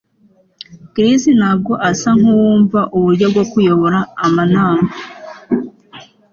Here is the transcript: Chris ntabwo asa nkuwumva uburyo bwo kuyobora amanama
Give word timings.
Chris 0.93 1.21
ntabwo 1.39 1.73
asa 1.89 2.09
nkuwumva 2.19 2.79
uburyo 2.97 3.25
bwo 3.33 3.43
kuyobora 3.51 3.99
amanama 4.25 4.89